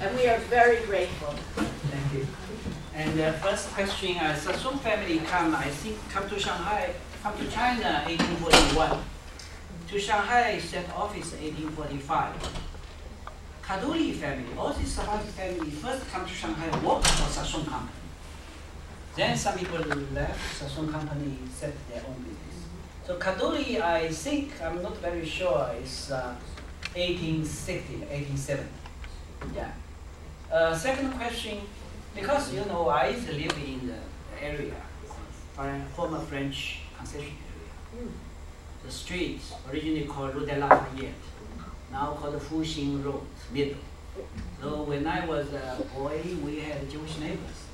[0.00, 1.34] And we are very grateful.
[1.90, 2.26] Thank you.
[2.94, 7.50] And the first question, uh, Sassoon family come, I think, come to Shanghai, come to
[7.50, 9.02] China 1841.
[9.88, 12.32] To Shanghai, set office 1845.
[13.62, 17.90] Kadoorie family, all these Sephardi family first come to Shanghai, work for Sassoon company.
[19.16, 19.78] Then some people
[20.14, 22.68] left Sassoon company, set their own business.
[23.04, 26.36] So Kadoorie, I think, I'm not very sure, is uh,
[26.94, 28.64] 1860, 1870.
[29.54, 29.72] Yeah.
[30.50, 31.58] Uh, second question,
[32.14, 33.98] because you know I live in the
[34.42, 34.72] area,
[35.94, 38.08] former French concession area.
[38.82, 41.12] The street originally called Rue de la Lafayette,
[41.92, 43.76] now called Fuxing Road, middle.
[44.62, 47.66] So when I was a boy, we had Jewish neighbors.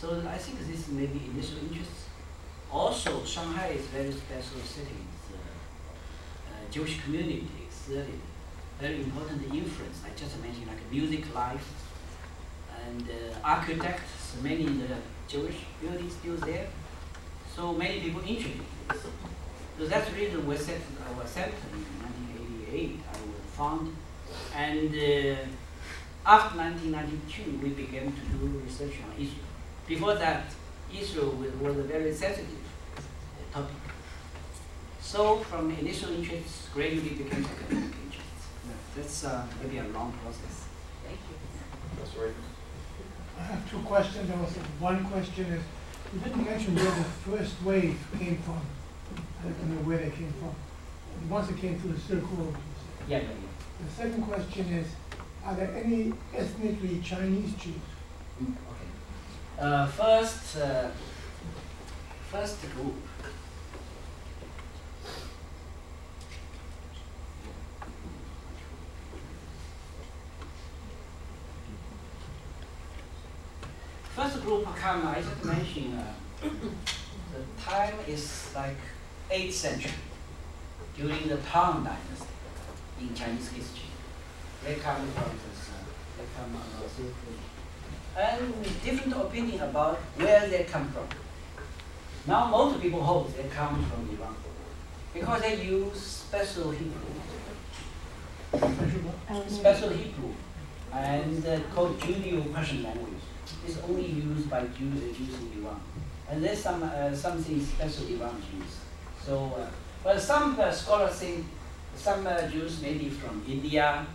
[0.00, 1.90] So I think this may be initial interest.
[2.70, 4.94] Also, Shanghai is very special city.
[5.10, 8.20] It's, uh, uh, Jewish community exerted
[8.80, 10.00] very important influence.
[10.04, 11.66] I just mentioned like music life
[12.86, 16.68] and uh, architects, many the Jewish buildings still there.
[17.54, 19.02] So many people interested in this.
[19.78, 20.80] So that's the reason we set
[21.16, 21.82] our center in
[22.70, 23.00] 1988.
[23.06, 23.96] I was found,
[24.54, 29.48] and uh, after 1992 we began to do research on Israel.
[29.86, 30.44] Before that,
[30.94, 31.30] Israel
[31.60, 32.64] was, a very sensitive
[32.96, 33.00] uh,
[33.54, 33.76] topic.
[35.00, 38.07] So from initial interest, gradually became academic.
[38.98, 40.64] That's uh, maybe a long process.
[41.04, 41.36] Thank you.
[41.98, 42.34] That's right.
[43.38, 44.28] I have two questions.
[44.28, 45.62] Also, one question is,
[46.12, 48.60] you didn't mention where the first wave came from.
[49.38, 50.52] I'd like to know where they came from.
[51.30, 52.56] Once it came through the Silk Road.
[53.08, 53.86] Yeah, yeah, yeah.
[53.86, 54.88] The second question is,
[55.44, 57.74] are there any ethnically Chinese Jews?
[58.42, 59.60] Mm, okay.
[59.60, 60.88] Uh, first, uh,
[62.32, 62.96] first group.
[74.18, 76.48] First group I just mentioned, uh,
[77.34, 78.80] the time is like
[79.30, 79.92] 8th century,
[80.96, 82.34] during the Tang Dynasty
[83.00, 83.90] in Chinese history.
[84.64, 85.84] They come from this, uh,
[86.16, 86.56] they come
[86.96, 87.48] Silk Road
[88.16, 91.06] and different opinion about where they come from.
[92.26, 94.34] Now most people hold they come from Iran
[95.12, 97.12] because they use special Hebrew,
[98.50, 100.32] Special special Hebrew,
[100.92, 103.22] and uh, called Judeo-Persian language.
[103.66, 105.80] It's only used by Jews, uh, Jews in Iran,
[106.30, 108.76] and there's some uh, something special Iran Jews.
[109.24, 109.66] So, uh,
[110.04, 111.46] but some uh, scholars think
[111.96, 114.06] some uh, Jews maybe from India,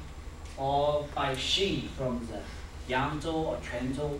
[0.57, 2.39] or by she from the
[2.93, 4.19] Yangzhou or Quanzhou.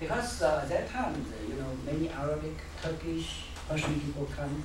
[0.00, 4.62] Because uh, at that time, you know, many Arabic, Turkish, Persian people come.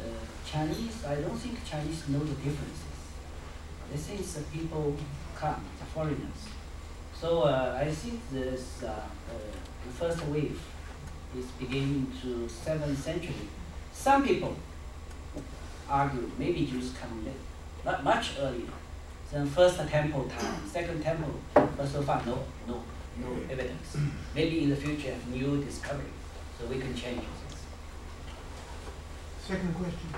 [0.00, 2.96] Uh, Chinese, I don't think Chinese know the differences.
[3.90, 4.96] They think the people
[5.36, 6.57] come, the foreigners.
[7.20, 9.32] So uh, I think this, uh, uh,
[9.84, 10.60] the first wave
[11.36, 13.48] is beginning to 7th century.
[13.92, 14.54] Some people
[15.90, 17.34] argue maybe Jews come late,
[17.84, 18.70] not much earlier.
[19.32, 22.82] Then first temple time, second temple, but so far no, no,
[23.20, 23.96] no evidence.
[24.34, 26.12] Maybe in the future new discovery,
[26.58, 27.20] so we can change
[27.50, 27.58] this.
[29.48, 30.08] Second question.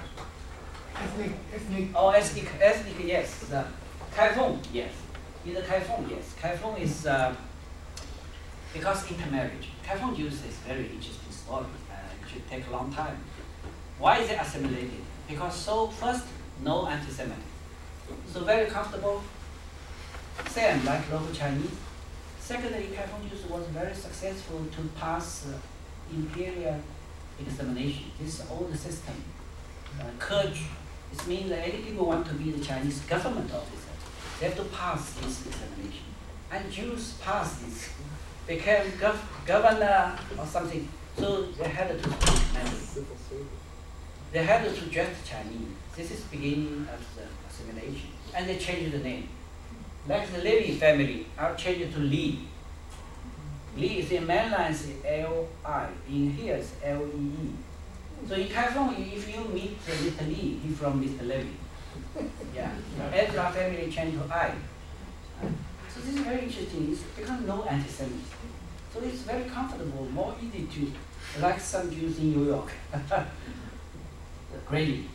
[0.95, 3.39] Ethnic, ethnic, Oh, ethnic, ethnic, yes.
[3.49, 3.65] The
[4.15, 4.93] Kaifeng, yes.
[5.47, 6.35] In the Kaifeng, yes.
[6.41, 7.35] Kaifeng is uh,
[8.73, 9.69] because intermarriage.
[9.87, 11.67] Kaifeng Jews is very interesting story.
[11.91, 13.17] Uh, it should take a long time.
[13.99, 15.03] Why is it assimilated?
[15.29, 16.25] Because so first,
[16.63, 17.45] no anti-Semitic.
[18.27, 19.23] So very comfortable.
[20.49, 21.71] Same like local Chinese.
[22.39, 25.59] Secondly, Kaifeng Jews was very successful to pass uh,
[26.13, 26.81] imperial
[27.39, 28.05] examination.
[28.21, 29.15] This is old system.
[29.99, 30.45] Uh,
[31.13, 33.90] it means that any people want to be the Chinese government officer,
[34.41, 36.05] they have to pass this examination.
[36.51, 37.91] And Jews passed this,
[38.47, 40.89] became gov- governor or something.
[41.19, 43.07] So they had to speak Mandarin.
[44.33, 45.69] They had to dress Chinese.
[45.95, 48.09] This is beginning of the assimilation.
[48.35, 49.29] And they changed the name.
[50.09, 52.41] Like the Levy family, I'll change it to Li.
[53.77, 57.51] Li is in mainland is L-I, in here is L-E-E.
[58.29, 60.27] So in Kaifeng, if you meet Mr.
[60.27, 61.27] Li, he from Mr.
[61.27, 61.55] Levy.
[62.55, 62.73] Yeah,
[63.13, 64.55] Ezra family changed to Ai.
[65.93, 68.25] So this is very interesting, it's become no anti-Semitism.
[68.93, 70.93] So it's very comfortable, more easy to,
[71.41, 72.71] like some Jews in New York.
[74.67, 75.07] Greatly.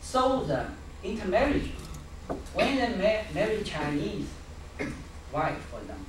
[0.00, 0.66] So the
[1.04, 1.70] intermarriage,
[2.54, 4.26] when they ma- marry Chinese
[5.32, 6.04] wife, for example,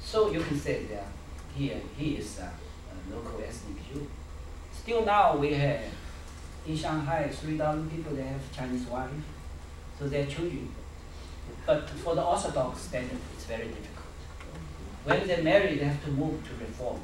[0.00, 1.06] so you can say that
[1.54, 4.06] here he is a, a local ethnic Jew.
[4.72, 5.80] Still now we have
[6.66, 9.10] in Shanghai three thousand people they have Chinese wife,
[9.98, 10.68] so their children
[11.66, 14.06] But for the Orthodox standard, it's very difficult.
[15.04, 17.00] When they marry, they have to move to Reform.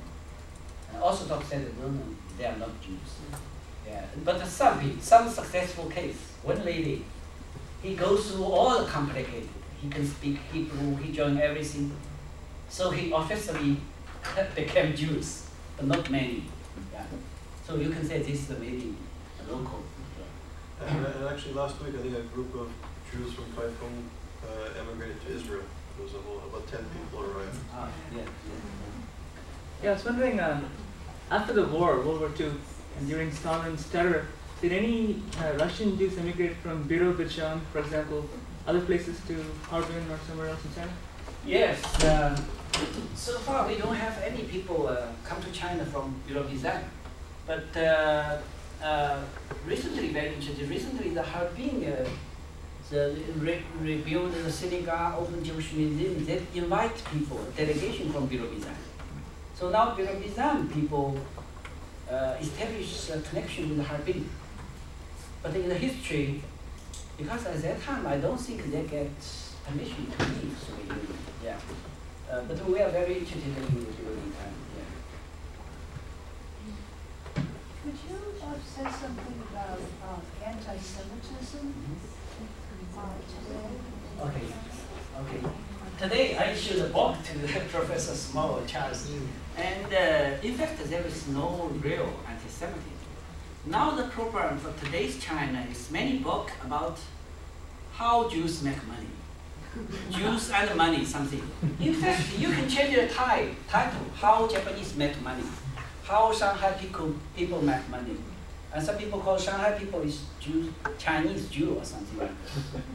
[0.92, 2.02] And Orthodox standard, no, no,
[2.38, 3.10] they are not Jews.
[3.86, 7.04] Yeah, but some some successful case, one lady,
[7.82, 9.48] he goes through all the complicated.
[9.80, 11.90] He can speak Hebrew, he joined everything.
[12.68, 13.78] So he officially
[14.54, 15.46] became Jews,
[15.76, 16.44] but not many.
[16.92, 17.04] Yeah.
[17.66, 18.94] So you can say this is maybe
[19.48, 19.82] local.
[20.86, 22.70] And, and actually, last week, I think a group of
[23.12, 24.04] Jews from Kaifeng
[24.44, 25.62] uh, emigrated to Israel.
[25.96, 27.58] There was a whole, about 10 people arrived.
[27.74, 28.22] Ah, yeah,
[29.82, 30.64] Yeah, I was wondering, um,
[31.30, 32.52] after the war, World War II,
[32.98, 34.26] and during Stalin's terror,
[34.60, 38.28] did any uh, Russian Jews emigrate from Birobidzhan, for example,
[38.66, 40.92] other places to Harbin or somewhere else in China?
[41.46, 42.38] Yes, uh,
[43.14, 46.82] so far we don't have any people uh, come to China from Birobidzhan.
[47.46, 47.74] But
[48.82, 49.22] uh,
[49.66, 52.08] recently, very interesting, recently the Harbin, uh,
[52.90, 58.74] the re- rebuild the synagogue, open Jewish museum, they invite people, delegation from Birobidzhan.
[59.54, 61.18] So now Birobidzhan people
[62.10, 64.28] uh, establish a connection with Harbin.
[65.42, 66.42] But in the history,
[67.16, 69.10] because at that time I don't think they get
[69.64, 71.06] permission to leave Soviet.
[71.44, 71.56] Yeah.
[72.30, 74.52] Uh, but we are very interested in the Birobidzhan.
[74.76, 74.84] Yeah.
[77.82, 78.16] Could you
[78.74, 81.74] say something about uh, anti-Semitism
[82.96, 83.02] uh,
[83.32, 83.70] today?
[84.20, 84.46] Okay,
[85.20, 85.40] okay.
[85.98, 89.08] Today I issued a book to Professor Small Charles,
[89.56, 92.98] and uh, in fact there is no real anti-Semitism.
[93.66, 96.98] Now the program for today's China is many book about
[97.92, 99.06] how Jews make money.
[100.10, 101.42] Jews and money, something.
[101.80, 105.44] In fact, you can change the ti- title, How Japanese Make Money,
[106.02, 108.16] How Shanghai people, people make money.
[108.72, 110.68] And some people call Shanghai people is Jews,
[110.98, 112.82] Chinese Jew or something like that.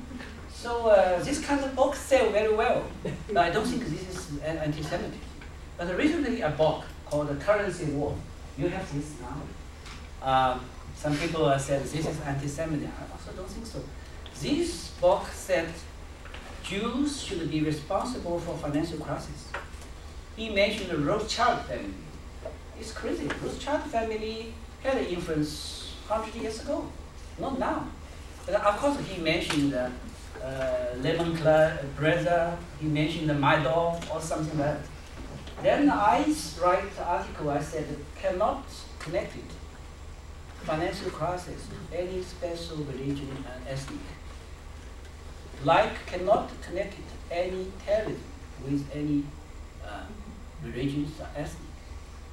[0.66, 2.84] So uh, this kind of book sell very well.
[3.28, 5.20] But I don't think this is anti-Semitism.
[5.78, 8.16] But recently a book called The Currency War.
[8.58, 9.38] You have this now.
[10.28, 10.62] Um,
[10.96, 12.92] some people uh, said this is anti-Semitism.
[12.98, 13.84] I also don't think so.
[14.42, 15.70] This book said
[16.64, 19.50] Jews should be responsible for financial crisis.
[20.36, 21.94] He mentioned the Rothschild family.
[22.80, 23.28] It's crazy.
[23.44, 24.54] Rothschild family
[24.86, 26.86] had an influence 100 years ago,
[27.40, 27.88] not now.
[28.46, 29.90] But of course, he mentioned uh,
[31.42, 34.86] Cla- brother, he mentioned the Madoff or something like that.
[35.64, 36.24] Then I
[36.62, 37.88] write the article, I said,
[38.22, 38.64] cannot
[39.00, 39.52] connect it.
[40.64, 44.00] Financial crisis, any special religion and ethnic.
[45.64, 48.22] Like cannot connect it any terrorism
[48.64, 49.24] with any
[49.84, 50.04] uh,
[50.64, 51.65] religions or ethnic.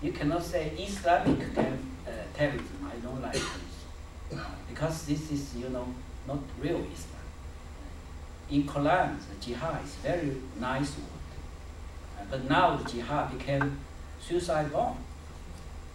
[0.03, 1.63] You cannot say Islamic uh,
[2.35, 2.91] terrorism.
[2.93, 5.87] I don't like this because this is you know
[6.27, 7.23] not real Islam.
[8.51, 11.23] In Quran, the jihad is very nice word,
[12.19, 13.79] Uh, but now the jihad became
[14.21, 14.97] suicide bomb.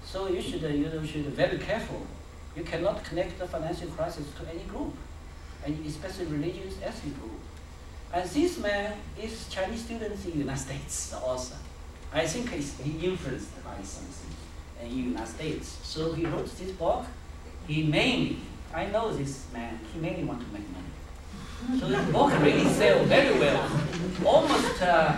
[0.05, 2.07] So you should uh, you know, should be very careful.
[2.55, 4.93] You cannot connect the financial crisis to any group,
[5.65, 7.41] and especially religious ethnic group.
[8.13, 11.55] And this man is Chinese student in the United States also.
[12.13, 14.35] I think he's, he influenced by something
[14.81, 15.77] in the United States.
[15.83, 17.05] So he wrote this book.
[17.67, 18.37] He mainly,
[18.73, 21.79] I know this man, he mainly want to make money.
[21.79, 23.69] So this book really sell very well,
[24.25, 25.17] almost uh,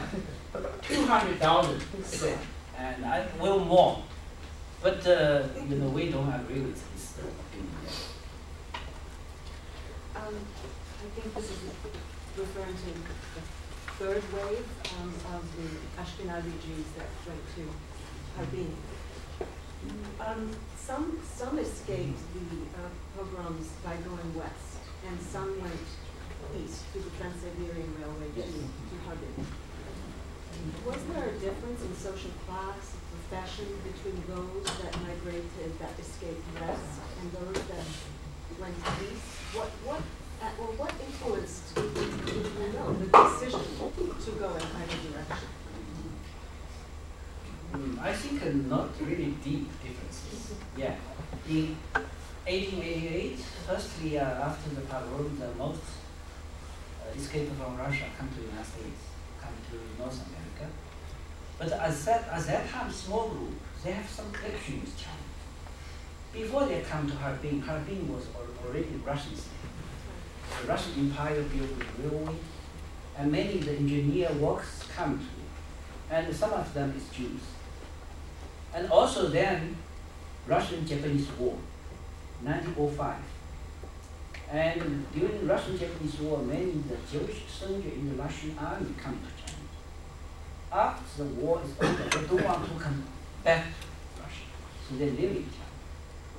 [0.81, 2.37] 200,000 sale,
[2.77, 4.03] and I will more.
[4.81, 7.75] But uh, you know, we don't agree with his opinion.
[10.15, 11.57] Um, I think this is
[12.37, 13.68] referring to
[13.99, 14.63] third wave
[14.95, 15.67] um, of the
[15.99, 17.67] Ashkenazi Jews that went to
[18.37, 18.71] Harbin.
[20.23, 22.87] Um, some, some escaped the uh,
[23.17, 25.83] pogroms by going west, and some went
[26.55, 29.45] east through the Trans-Siberian Railway to, to Harbin.
[30.85, 37.03] Was there a difference in social class, profession between those that migrated, that escaped west,
[37.19, 37.87] and those that
[38.59, 38.75] went
[39.11, 39.27] east?
[39.51, 40.01] What, what,
[40.41, 45.47] uh, well, what influenced, if you know, the decision to go in either direction?
[47.73, 50.55] Mm, I think not really deep differences.
[50.77, 50.95] Yeah.
[51.47, 51.75] In
[52.45, 55.81] 1888, firstly, uh, after the pogrom, the most
[57.01, 59.01] uh, escaped from Russia come to the United States,
[59.41, 60.73] come to North America.
[61.57, 65.15] But at that, at that time, small group, they have some connection with China.
[66.33, 69.53] Before they come to Harbin, Harbin was al- already Russian state.
[70.61, 72.35] The Russian Empire built the railway,
[73.17, 77.41] and many of the engineer works come to, and some of them is Jews.
[78.73, 79.75] And also then,
[80.47, 81.57] Russian-Japanese War,
[82.43, 83.15] 1905.
[84.51, 89.43] And during Russian-Japanese War, many of the Jewish soldiers in the Russian army come to
[89.43, 89.59] China.
[90.71, 93.03] After the war is over, they don't want to come
[93.43, 94.45] back to Russia,
[94.87, 95.69] so they live in China.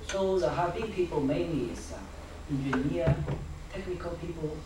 [0.06, 1.98] So the Harbin people mainly is uh,
[2.50, 3.14] engineer,
[3.72, 4.56] technical people,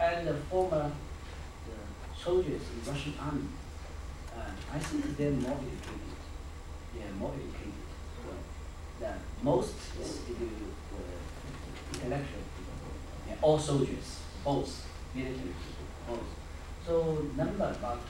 [0.00, 3.46] and the former uh, soldiers in Russian army.
[4.36, 6.03] Uh, I think they're more educated.
[6.98, 7.72] Yeah, more educated.
[9.00, 9.74] The most
[11.92, 12.92] intellectual people.
[13.28, 16.28] Yeah, all soldiers, both military people, both.
[16.86, 16.92] So
[17.36, 18.00] number about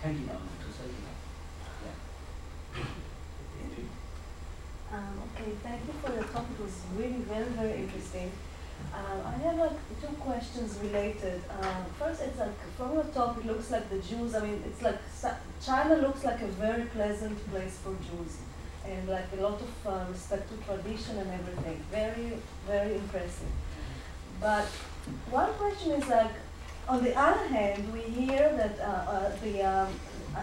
[0.00, 1.30] twenty thousand to thirty thousand.
[1.84, 1.96] Yeah.
[4.92, 6.46] Um, okay, thank you for the talk.
[6.58, 8.30] It was really very, very interesting.
[8.94, 11.42] Um, I have like two questions related.
[11.60, 14.34] Um, first, it's like from your talk, it looks like the Jews.
[14.34, 14.98] I mean, it's like
[15.62, 18.38] China looks like a very pleasant place for Jews,
[18.86, 21.82] and like a lot of uh, respect to tradition and everything.
[21.90, 23.52] Very, very impressive.
[24.40, 24.66] But
[25.30, 26.32] one question is like,
[26.88, 29.92] on the other hand, we hear that uh, uh, the um,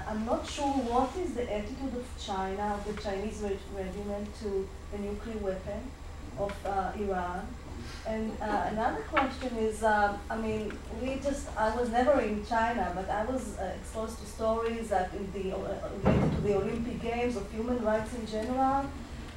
[0.08, 4.68] I'm not sure what is the attitude of China, of the Chinese re- regiment to
[4.92, 5.92] the nuclear weapon
[6.38, 7.48] of uh, Iran.
[8.06, 10.72] And uh, another question is, um, I mean,
[11.02, 15.12] we just, I was never in China, but I was uh, exposed to stories that
[15.14, 18.86] in the, uh, related to the Olympic Games of human rights in general.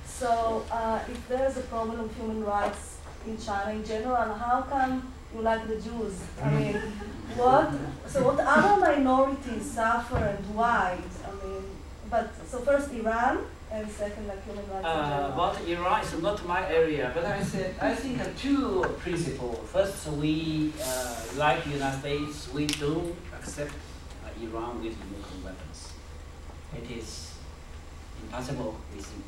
[0.05, 5.13] So uh, if there's a problem of human rights in China in general, how come
[5.35, 6.15] you like the Jews?
[6.43, 6.75] I mean,
[7.37, 7.71] what,
[8.07, 10.99] so what other minorities suffer and why?
[11.25, 11.63] I mean,
[12.11, 13.39] but, so first Iran,
[13.73, 17.75] and second like human rights Uh, about Iran is not my area, but I said
[17.81, 19.59] I think uh, two principles.
[19.73, 23.73] First, we uh, like the United States, we don't accept
[24.25, 25.93] uh, Iran with nuclear weapons.
[26.79, 27.35] It is
[28.23, 28.77] impossible.
[28.95, 29.25] We think.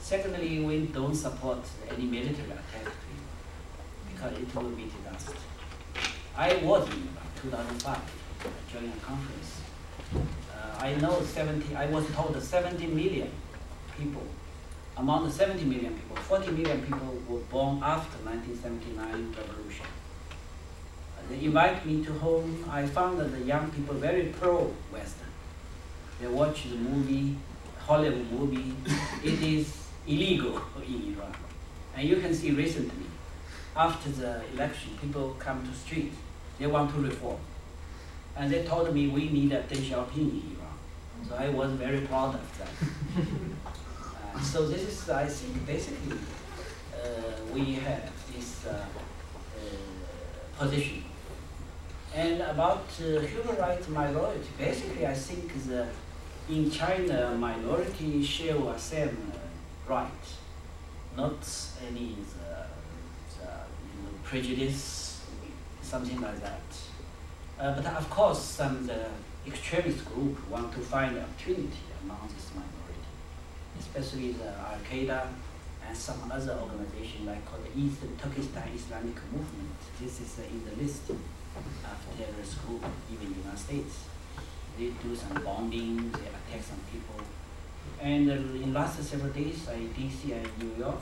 [0.00, 1.58] Secondly, we don't support
[1.90, 3.28] any military attack to Iran
[4.12, 5.36] because it will be disaster.
[6.36, 7.98] I was in Iran 2005
[8.72, 9.50] during a conference.
[10.14, 11.74] Uh, I know 70.
[11.74, 13.30] I was told 70 million
[13.98, 14.22] people.
[14.96, 19.86] Among the 70 million people, 40 million people were born after 1979 revolution.
[21.16, 22.64] Uh, They invite me to home.
[22.70, 25.28] I found that the young people very pro-Western.
[26.20, 27.36] They watch the movie,
[27.78, 28.74] Hollywood movie.
[29.22, 29.72] it is
[30.06, 31.34] illegal in Iran.
[31.94, 33.06] And you can see recently,
[33.76, 36.12] after the election, people come to street.
[36.58, 37.38] They want to reform.
[38.36, 40.76] And they told me we need a Deng Xiaoping in Iran.
[41.28, 42.72] So I was very proud of that.
[44.42, 46.18] So this is, I think, basically,
[46.94, 47.06] uh,
[47.52, 51.04] we have this uh, uh, position.
[52.14, 55.86] And about human rights minority, basically, I think the
[56.48, 60.26] in China, minority share the same uh, right,
[61.16, 61.36] not
[61.86, 62.64] any the,
[63.38, 63.50] the
[63.84, 65.20] you know, prejudice,
[65.82, 66.62] something like that.
[67.60, 69.06] Uh, but of course, some the
[69.46, 72.77] extremist group want to find opportunity among this minority,
[73.78, 75.28] especially the Al Qaeda
[75.86, 79.76] and some other organization like called the Eastern Turkestan Islamic Movement.
[80.00, 81.18] This is uh, in the list of
[82.16, 83.94] terrorist group, even in the United States.
[84.78, 87.20] They do some bombing, they attack some people.
[88.00, 91.00] And uh, in last several days, I DC and New York,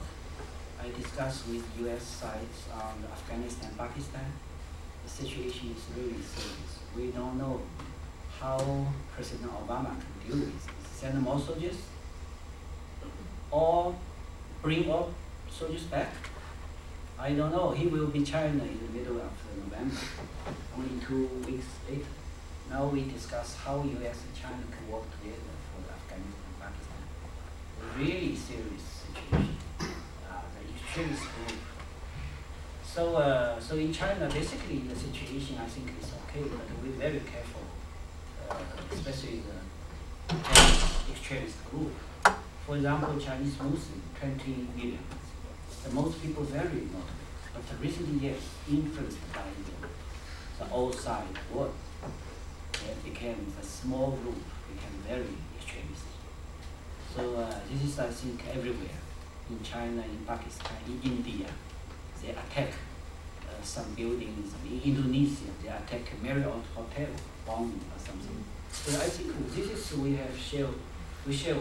[0.80, 2.02] I discussed with U.S.
[2.02, 4.32] sides on Afghanistan, Pakistan.
[5.04, 6.72] The situation is really serious.
[6.96, 7.60] We don't know
[8.40, 8.58] how
[9.14, 10.66] President Obama can deal with this.
[11.00, 11.76] Send more soldiers
[13.50, 13.94] or
[14.62, 15.12] bring all
[15.50, 16.12] soldiers back.
[17.18, 17.70] I don't know.
[17.70, 19.96] He will be China in the middle of November,
[20.76, 22.04] only two weeks later.
[22.68, 24.18] Now we discuss how U.S.
[24.26, 27.00] and China can work together for Afghanistan, Pakistan.
[27.80, 29.56] A really serious situation.
[29.80, 31.60] Uh, the extremist group.
[32.84, 37.20] So, uh, so in China, basically the situation I think is okay, but we're very
[37.20, 37.62] careful,
[38.50, 38.56] uh,
[38.92, 40.34] especially the
[41.12, 41.92] extremist group.
[42.66, 44.98] For example, Chinese Muslim, 20 million.
[45.84, 51.72] The most people very moderate, but the recent years influenced by the, the outside world,
[52.72, 56.10] they became the small group became very extremist.
[57.14, 58.98] So uh, this is I think everywhere,
[59.48, 61.46] in China, in Pakistan, in India,
[62.20, 62.72] they attack
[63.48, 64.52] uh, some buildings.
[64.68, 67.10] In Indonesia, they attack Marriott Hotel,
[67.46, 68.44] bombing or something.
[68.72, 70.66] So I think this is we have share,
[71.24, 71.54] we share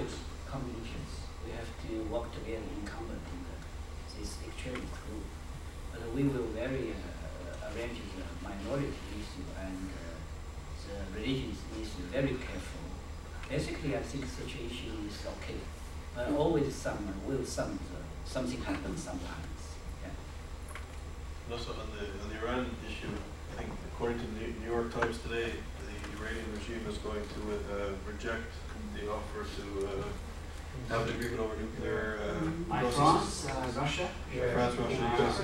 [0.55, 1.12] combinations.
[1.43, 3.55] We have to work together in combating the,
[4.15, 5.27] this extremist group.
[5.91, 10.15] But we will very uh, arrange the minority issue and uh,
[10.88, 12.88] the religious issue very careful.
[13.50, 15.59] Basically, I think the situation is okay.
[16.15, 17.77] But always some will some
[18.24, 19.62] something happens sometimes.
[20.01, 20.15] Yeah.
[21.45, 23.12] And also on the, on the Iran issue,
[23.51, 25.51] I think according to the New- New York Times today,
[25.83, 28.50] the Iranian regime is going to uh, reject
[28.95, 29.91] the offer to uh,
[30.89, 33.50] have an agreement over nuclear uh, By processes.
[33.50, 34.10] France, uh, Russia.
[34.32, 35.38] France, Russia, US.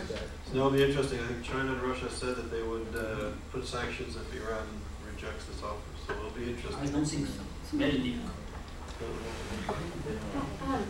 [0.46, 1.20] So that'll be interesting.
[1.20, 4.68] I think China and Russia said that they would uh, put sanctions if Iran
[5.06, 5.78] rejects this offer.
[6.08, 6.76] So it'll be interesting.
[6.80, 7.24] I interesting.
[7.24, 7.44] don't think so.
[7.62, 8.38] It's very difficult.
[10.68, 10.84] Um,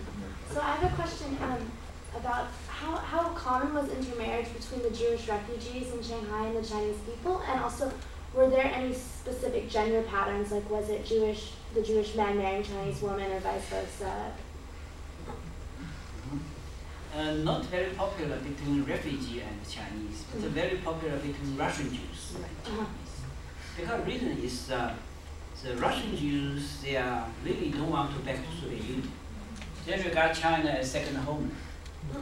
[0.51, 1.71] so I have a question um,
[2.15, 6.97] about how, how common was intermarriage between the Jewish refugees in Shanghai and the Chinese
[7.05, 7.91] people, and also
[8.33, 13.01] were there any specific gender patterns, like was it Jewish the Jewish men marrying Chinese
[13.01, 14.31] women or vice versa?
[17.13, 22.45] Uh, not very popular between refugee and Chinese, but very popular between Russian Jews and
[22.45, 22.85] Uh-huh.
[22.85, 23.15] Chinese.
[23.77, 24.93] Because the reason is uh,
[25.63, 29.11] the Russian Jews they are really don't want to back to Soviet Union.
[29.85, 31.51] They regard China as second home.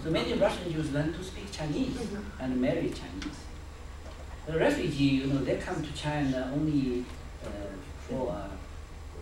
[0.04, 2.24] So many Russian Jews learn to speak Chinese Mhm.
[2.40, 3.40] and marry Chinese.
[4.50, 7.06] The refugee, you know, they come to China only
[7.46, 7.50] uh,
[8.08, 8.48] for uh,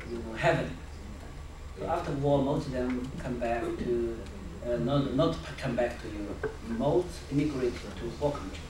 [0.10, 0.70] you know, heaven.
[1.86, 4.18] After war, most of them come back to,
[4.66, 6.50] uh, not, not come back to Europe.
[6.70, 8.62] Most immigrated to four countries,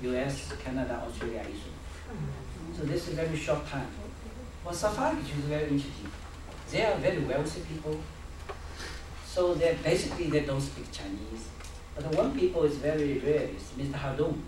[0.00, 1.76] US, Canada, Australia, Israel.
[2.74, 3.88] So this is a very short time.
[4.64, 6.10] For Sephardic Jews, very interesting.
[6.70, 8.00] They are very wealthy people.
[9.26, 11.48] So they basically they don't speak Chinese.
[11.94, 13.92] But one people is very rare is Mr.
[13.92, 14.42] Hardoon,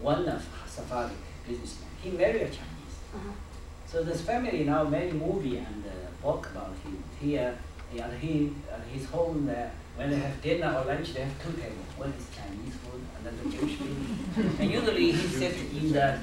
[0.00, 1.16] one of Sephardic
[1.46, 1.88] businessmen.
[2.02, 2.96] He married a Chinese.
[3.14, 3.30] Uh-huh.
[3.86, 7.02] So this family now many movie and uh, book about him.
[7.20, 7.58] Here,
[7.98, 11.52] and he- at his home there, when they have dinner or lunch, they have two
[11.52, 11.86] tables.
[11.98, 14.60] One is Chinese food, another Jewish food.
[14.60, 16.18] and usually he sits in the,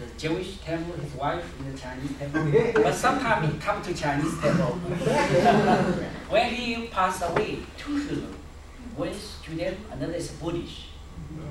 [0.00, 2.82] the Jewish table, his wife in the Chinese table.
[2.82, 4.72] but sometimes he come to Chinese table.
[6.30, 8.34] when he passed away, two children.
[8.96, 10.80] One is Judean, another is Buddhist.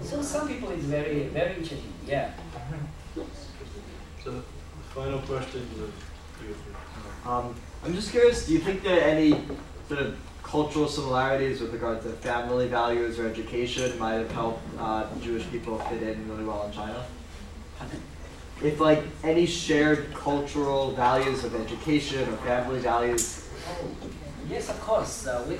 [0.03, 1.93] So some people is very very interesting.
[2.05, 2.31] Yeah.
[4.23, 4.43] So the
[4.93, 5.91] final question is.
[7.25, 9.31] Um, I'm just curious, do you think there are any
[9.87, 15.05] sort of cultural similarities with regard to family values or education might have helped uh,
[15.21, 17.05] Jewish people fit in really well in China?
[18.63, 23.85] If like any shared cultural values of education or family values, Oh,
[24.49, 25.27] yes, of course.
[25.27, 25.57] Uh, we,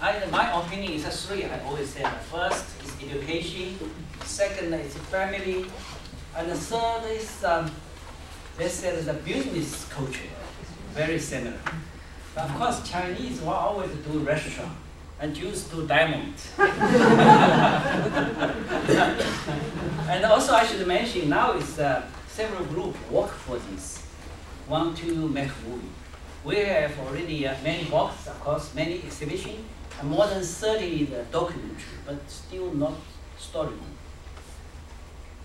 [0.00, 1.44] I, my opinion is three.
[1.44, 3.78] I always say first is education,
[4.24, 5.66] second is family,
[6.36, 7.70] and the third is um,
[8.58, 10.28] let's say the business culture,
[10.92, 11.58] very similar.
[12.34, 14.72] But of course, Chinese will always do restaurant,
[15.20, 16.34] and Jews do diamond.
[20.08, 24.04] and also, I should mention now is uh, several group work for this,
[24.68, 25.88] want to make movie.
[26.44, 31.24] We have already uh, many books, of course, many exhibition, and more than 30 the
[31.30, 32.94] documentary, but still not
[33.38, 33.78] storybook.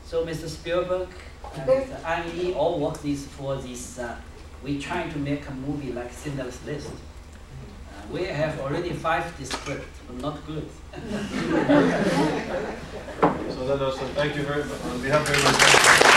[0.05, 0.49] So Mr.
[0.49, 1.07] Spielberg
[1.55, 2.03] and Mr.
[2.03, 3.99] Ang Lee all work this for this.
[3.99, 4.15] Uh,
[4.63, 6.89] we trying to make a movie like Schindler's List.
[6.89, 10.67] Uh, we have already five script, but not good.
[13.59, 14.81] So then also, thank you very much.
[14.85, 16.08] On behalf of everyone.